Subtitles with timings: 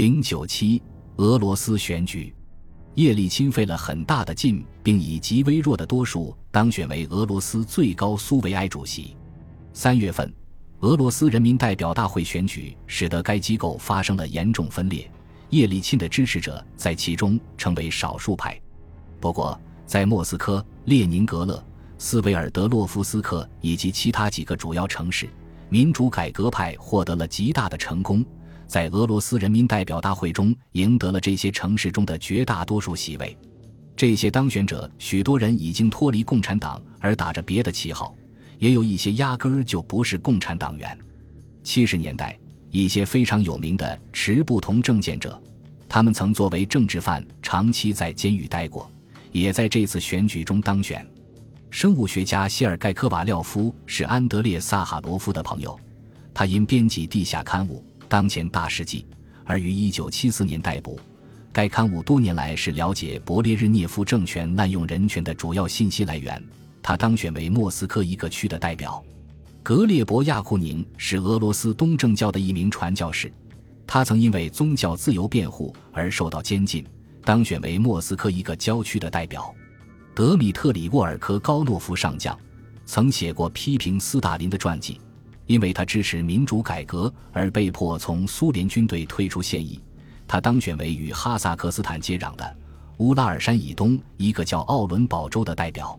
[0.00, 0.80] 零九七，
[1.16, 2.34] 俄罗斯选举，
[2.94, 9.14] 叶利钦费了很大的劲，并以极微弱的多数当选为俄罗斯最高苏维埃主席。
[9.74, 10.32] 三月份，
[10.78, 15.06] 俄罗斯人民代表大会选举使得该机构发生了严重分裂，
[15.50, 18.58] 叶利钦的支持者在其中成为少数派。
[19.20, 21.62] 不过，在莫斯科、列宁格勒、
[21.98, 25.28] 斯维尔德洛夫斯克以及其他几个主要城市，
[25.68, 28.24] 民主改革派获得了极大的成功。
[28.70, 33.36] 在俄罗斯人民代表大会中赢得了这些城市中的绝大多数席位，
[33.96, 38.14] 这些当选者许多人已经脱离共产党而打着别的旗号，
[38.60, 40.96] 也有一些压根儿就不是共产党员。
[41.64, 42.38] 七十年代，
[42.70, 45.42] 一些非常有名的持不同政见者，
[45.88, 48.88] 他们曾作为政治犯长期在监狱待过，
[49.32, 51.04] 也在这次选举中当选。
[51.70, 55.76] 生物学家谢尔盖科瓦廖夫是安德烈萨哈罗夫的朋友，
[56.32, 57.84] 他因编辑地下刊物。
[58.10, 59.06] 当前大事记，
[59.44, 60.98] 而于一九七四年逮捕。
[61.52, 66.42] 该刊物多年来是了解勃列日涅夫政权滥用人权的主要信息来源。
[66.82, 69.00] 他当选为莫斯科一个区的代表。
[69.62, 73.32] 格列伯亚库宁是俄罗斯东正教的一名传教士，
[73.86, 76.84] 他曾因为宗教自由辩护而受到监禁，
[77.22, 79.54] 当选为莫斯科一个郊区的代表。
[80.16, 82.36] 德米特里沃尔科高诺夫上将
[82.86, 85.00] 曾写过批评斯大林的传记。
[85.50, 89.80] 因为他支持民主改革而被迫从苏联军队退出现役，
[90.24, 92.56] 他当选为与哈萨克斯坦接壤的
[92.98, 95.98] 乌拉尔山以东一个叫奥伦堡州的代表。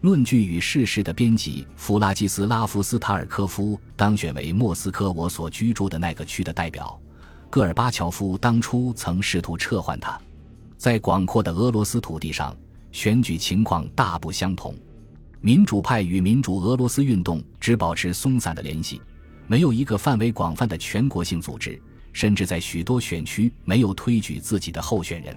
[0.00, 7.00] 论据与事实的编辑弗拉基斯拉夫斯塔尔科夫当选为莫斯科我所居住的那个区的代表。
[7.48, 10.20] 戈尔巴乔夫当初曾试图撤换他。
[10.76, 12.56] 在广阔的俄罗斯土地上，
[12.90, 14.74] 选举情况大不相同。
[15.42, 19.00] 民主派与民主俄罗斯运动只保持松散的联系，
[19.46, 21.80] 没有一个范围广泛的全国性组织，
[22.12, 25.34] 甚至在许多选区没有推举自己的候选人。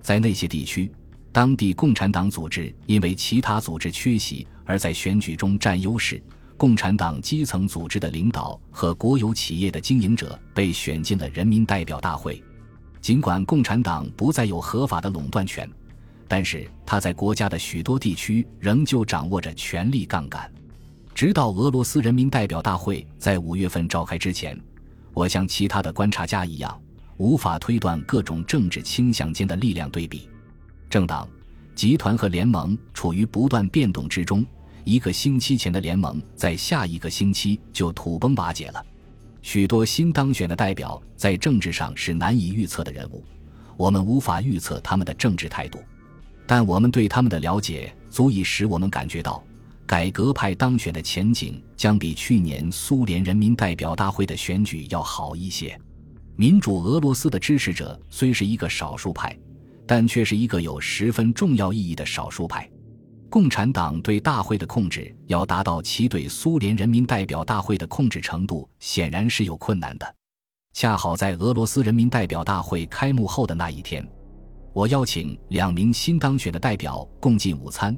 [0.00, 0.90] 在那些地区，
[1.32, 6.22] 当地共产党组织因为其他组织缺席而在选举中占优势。
[6.56, 12.42] 共产党基层组织的领导和国有企业的经营者被选进了人民代表大会，
[13.02, 15.70] 尽管共产党不再有合法的垄断权。
[16.28, 20.50] 但是他在国家的许多地区仍旧掌握着权力杠杆，
[21.14, 24.58] 直到俄罗斯人民代表大会在五月份召开之前，
[25.12, 26.80] 我像其他的观察家一样，
[27.16, 30.28] 无法推断各种政治倾向间的力量对比。
[30.90, 31.28] 政党、
[31.74, 34.44] 集团和联盟处于不断变动之中。
[34.84, 38.84] 一个星期前的联盟，在下一个星期就土崩瓦解了。
[39.42, 43.24] 许多新当选的代表在政治上是难以预测的人物，
[43.76, 45.80] 我们无法预测他们的政治态度。
[46.46, 49.42] 但我们对他们的了解足以使我们感觉到，
[49.84, 55.78] 改革派当选的前景将比去年苏联人民代表大会的选举要好一些。
[56.36, 59.36] 民主俄罗斯的支持者虽是一个少数派，
[59.86, 62.68] 但却是一个有十分重要意义的少数派。
[63.28, 70.14] 共产党对大会的控制要达到其对苏联人民代表大会的控制程度，显然是有困难的。
[70.74, 74.06] 恰好在俄罗斯人民代表大会开幕后的那一天。
[74.76, 77.96] 我邀请两名新当选的代表共进午餐，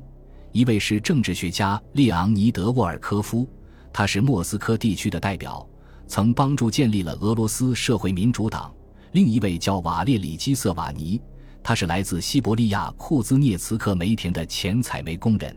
[0.53, 3.49] 一位是政治学家列昂尼德·沃尔科夫，
[3.93, 5.69] 他是莫斯科地区的代表，
[6.07, 8.73] 曾帮助建立了俄罗斯社会民主党；
[9.11, 11.21] 另一位叫瓦列里基瑟瓦尼，
[11.65, 15.57] 他是来自西伯利亚库兹涅茨克煤田的前采煤工人。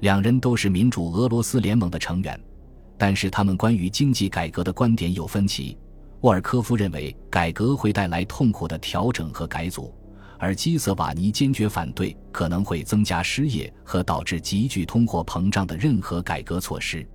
[0.00, 2.40] 两人都是民主俄罗斯联盟的成员，
[2.96, 5.76] 但是他们关于经济改革的观点有分歧。
[6.22, 9.94] 沃尔科夫认为改革会带来痛苦的调整和改组。
[10.38, 17.06] 而基瑟瓦尼坚决反对可能会增加失业和导致急剧通货膨胀的任何改革措施。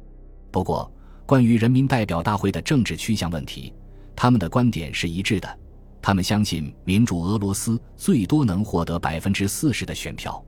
[0.51, 0.91] 不过，
[1.25, 3.73] 关于人民代表大会的政治趋向问题，
[4.15, 5.59] 他们的观点是一致的。
[6.01, 10.43] 他们相信民主俄罗斯最多能获得百分之四十的选票。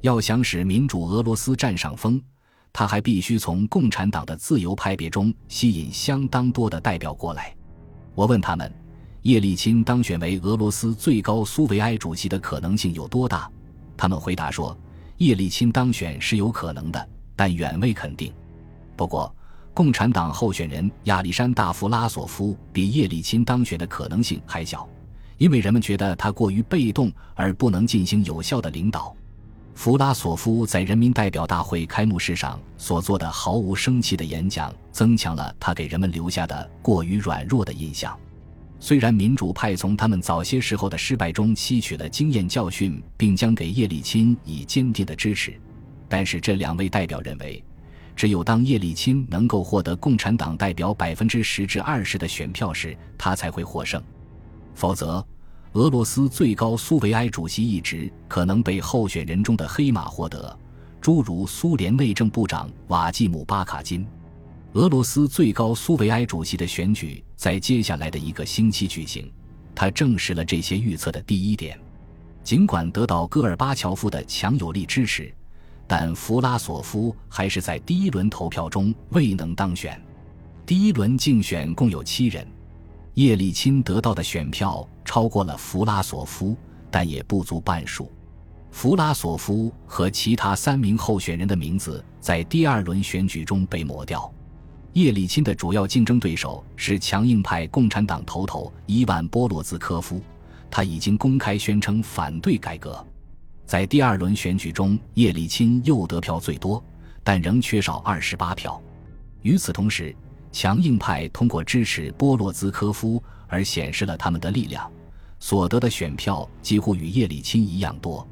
[0.00, 2.20] 要想使民主俄罗斯占上风，
[2.72, 7.54] 他还必须从共产党的自由派别中吸引相当多的代表过来。
[8.14, 8.87] 我问他们。
[9.22, 13.50] 叶利钦当选为俄罗斯最高苏维埃主席的可能性有多大？
[13.96, 14.76] 他们回答说，
[15.16, 18.32] 叶利钦当选是有可能的，但远未肯定。
[18.96, 19.34] 不过，
[19.74, 24.88] 共产党候选人亚历山大·弗拉索夫比叶利钦当选的可能性还小，
[25.36, 29.14] 因为人们觉得他过于被动而不能进行有效的领导。
[29.74, 38.16] 弗拉索夫在人民代表大会开幕式上所做的毫无生气的演讲，增强了他给人们留下的过于软弱的印象。
[38.80, 45.52] 虽然民主派从他们早些时候的失败中吸取了经验教训，并将给叶利钦以坚定的支持，
[46.08, 47.62] 但是这两位代表认为，
[48.14, 54.00] 只有当叶利钦能够获得共产党代表百分之十至二十的选票时，他才会获胜。
[54.74, 55.26] 否则，
[55.72, 60.56] 俄罗斯最高苏维埃主席一职可能被候选人中的黑马获得，
[61.00, 64.06] 诸如苏联内政部长瓦季姆·巴卡金。
[64.74, 69.32] 俄罗斯最高苏维埃主席的选举在接下来的一个星期举行，
[69.74, 71.78] 他证实了这些预测的第一点。
[72.44, 75.32] 尽管得到戈尔巴乔夫的强有力支持，
[75.86, 79.98] 但弗拉索夫还是在第一轮投票中未能当选。
[80.66, 82.46] 第一轮竞选共有七人，
[83.14, 86.54] 叶利钦得到的选票超过了弗拉索夫，
[86.90, 88.12] 但也不足半数。
[88.70, 94.30] 弗拉索夫和其他三名候选人的名字在第二轮选举中被抹掉。
[94.94, 100.20] 叶利钦的主要竞争对手是强硬派共产党头头伊万波洛兹科夫，
[100.70, 103.04] 他已经公开宣称反对改革。
[103.64, 106.82] 在第二轮选举中，叶利钦又得票最多，
[107.22, 108.80] 但仍缺少二十八票。
[109.42, 110.14] 与此同时，
[110.50, 114.90] 强硬派通过支持波洛兹科夫而显示了他们的力量，
[115.38, 118.26] 所得的选票几乎与叶利钦一样多。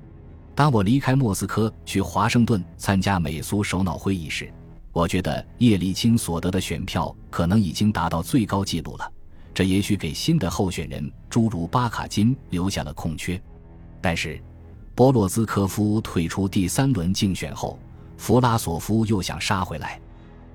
[0.54, 4.50] 当我离开莫斯科去华盛顿参加美苏首脑会议时，
[4.96, 9.12] 我觉得叶利钦所得的选票可能已经达到最高纪录了。
[9.52, 13.38] 这也许给新的候选人，诸如巴卡金留下了空缺。
[14.00, 14.42] 但是，
[14.94, 17.78] 波洛兹科夫退出第三轮竞选后，
[18.16, 20.00] 弗拉索夫又想杀回来。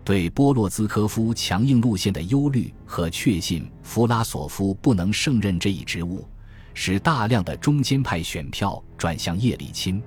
[0.03, 6.27] 对波洛兹科夫强硬路线的忧虑和确信弗拉索夫不能胜任这一职务，
[6.73, 10.01] 使大量的中间派选票转向叶利钦。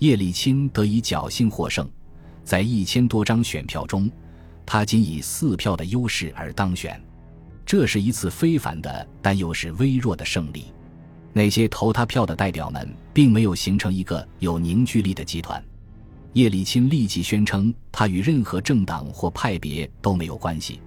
[0.00, 1.88] 叶利钦得以侥幸获胜，
[2.44, 4.10] 在一千多张选票中，
[4.64, 7.00] 他仅以四票的优势而当选。
[7.64, 10.66] 这是一次非凡的，但又是微弱的胜利。
[11.32, 15.62] 那些投他票的代表们并没有形成一个有凝聚力的集团。
[16.34, 20.80] 叶利钦立即宣称，他与任何政党或派别都没有关系，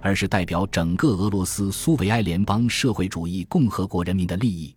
[0.00, 4.74] 而是代表整个俄罗斯苏维埃联邦社会主义共和国人民的利益。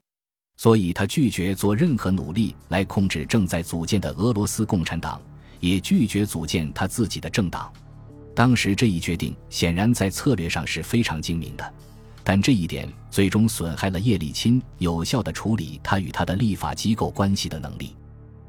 [0.58, 5.22] 所以，他拒绝做任何努力来控制正在组建的俄罗斯共产党，
[5.60, 7.72] 也拒绝组建他自己的政党。
[8.34, 11.74] 当时，这一决定显然在策略上是非常精明的，
[12.24, 17.96] 但这一点最终损害了叶利钦有效地处理他与他的立法机构关系的能力。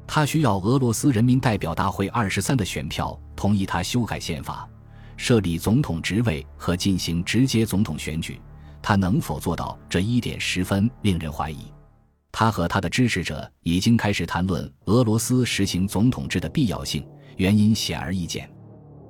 [0.05, 4.67] 他需要俄罗斯人民代表大会二十三的选票同意他修改宪法、
[5.15, 8.39] 设立总统职位和进行直接总统选举。
[8.81, 11.71] 他能否做到这一点十分令人怀疑。
[12.39, 17.03] 他和他的支持者已经开始谈论俄罗斯实行总统制的必要性，
[17.37, 18.47] 原因显而易见。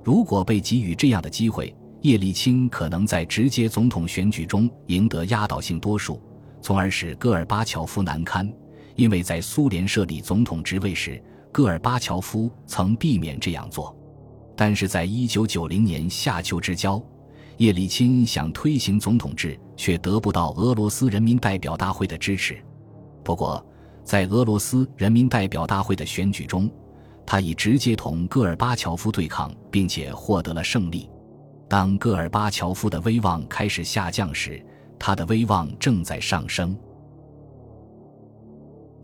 [0.02, 6.22] 如果被给予这样的机会，叶利钦可能在直接总统选举中赢得压倒性多数，
[6.62, 8.50] 从而使戈尔巴乔夫难堪。
[8.94, 11.22] 因为在苏联设立总统职位时，
[11.52, 13.94] 戈尔巴乔夫曾避免这样做，
[14.56, 16.98] 但是在一九九零年夏秋之交，
[17.58, 22.58] 叶利钦想推行总统制，却得不到俄罗斯人民代表大会的支持。
[23.28, 23.62] 不过，
[24.04, 26.66] 在俄罗斯人民代表大会的选举中，
[27.26, 31.10] 他已直接同戈尔巴乔夫对抗，并且获得了胜利。
[31.68, 34.64] 当戈尔巴乔夫的威望开始下降时，
[34.98, 36.74] 他的威望正在上升。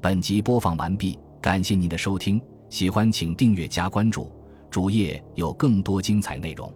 [0.00, 2.40] 本集播放完毕，感谢您的收听，
[2.70, 4.32] 喜欢请订阅加关注，
[4.70, 6.72] 主页有更多精彩内容。